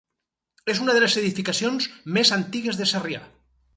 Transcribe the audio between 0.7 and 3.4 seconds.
És una de les edificacions més antigues de Sarrià.